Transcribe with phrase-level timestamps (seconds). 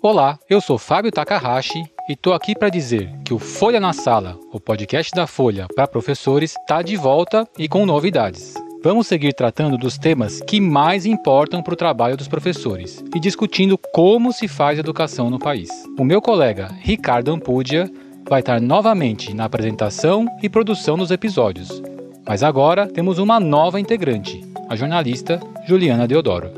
[0.00, 4.38] Olá, eu sou Fábio Takahashi e tô aqui para dizer que o Folha na Sala,
[4.52, 8.54] o podcast da Folha para professores, está de volta e com novidades.
[8.82, 13.76] Vamos seguir tratando dos temas que mais importam para o trabalho dos professores e discutindo
[13.92, 15.68] como se faz educação no país.
[15.98, 17.90] O meu colega Ricardo Ampudia
[18.28, 21.82] vai estar novamente na apresentação e produção dos episódios.
[22.26, 26.52] Mas agora temos uma nova integrante, a jornalista Juliana Deodoro.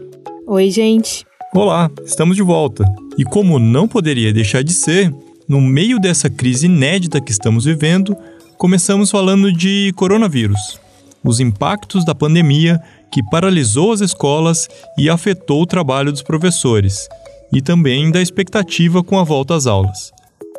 [0.47, 1.30] Oi, gente.
[1.53, 2.85] Olá, estamos de volta.
[3.19, 5.13] E como não poderia deixar de ser,
[5.49, 8.17] no meio dessa crise inédita que estamos vivendo,
[8.57, 10.79] começamos falando de coronavírus,
[11.25, 17.09] os impactos da pandemia que paralisou as escolas e afetou o trabalho dos professores,
[17.53, 20.13] e também da expectativa com a volta às aulas.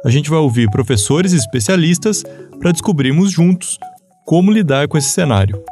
[0.03, 2.21] A gente vai ouvir professores e especialistas
[2.59, 3.79] para descobrirmos juntos
[4.25, 5.63] como lidar com esse cenário.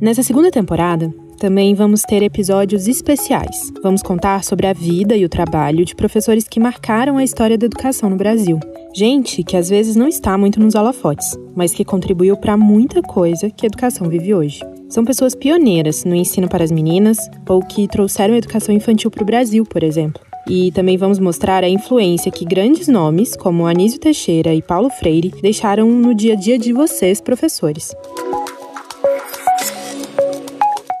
[0.00, 3.72] Nessa segunda temporada, também vamos ter episódios especiais.
[3.82, 7.66] Vamos contar sobre a vida e o trabalho de professores que marcaram a história da
[7.66, 8.58] educação no Brasil.
[8.94, 13.50] Gente que às vezes não está muito nos holofotes, mas que contribuiu para muita coisa
[13.50, 14.60] que a educação vive hoje.
[14.88, 19.22] São pessoas pioneiras no ensino para as meninas ou que trouxeram a educação infantil para
[19.22, 20.22] o Brasil, por exemplo.
[20.48, 25.34] E também vamos mostrar a influência que grandes nomes, como Anísio Teixeira e Paulo Freire,
[25.42, 27.92] deixaram no dia a dia de vocês, professores.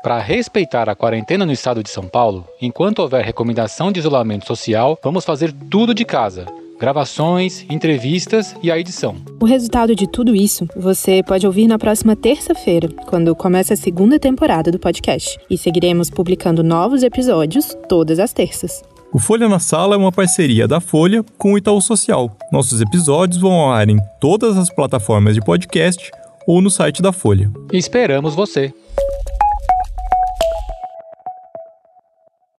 [0.06, 4.96] Para respeitar a quarentena no estado de São Paulo, enquanto houver recomendação de isolamento social,
[5.02, 6.46] vamos fazer tudo de casa.
[6.78, 9.16] Gravações, entrevistas e a edição.
[9.40, 14.16] O resultado de tudo isso você pode ouvir na próxima terça-feira, quando começa a segunda
[14.16, 15.40] temporada do podcast.
[15.50, 18.84] E seguiremos publicando novos episódios todas as terças.
[19.12, 22.30] O Folha na Sala é uma parceria da Folha com o Itaú Social.
[22.52, 26.12] Nossos episódios vão ao ar em todas as plataformas de podcast
[26.46, 27.50] ou no site da Folha.
[27.72, 28.72] Esperamos você!